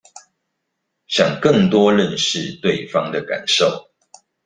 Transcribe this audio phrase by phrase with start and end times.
[1.05, 3.91] 想更多認識對方的感受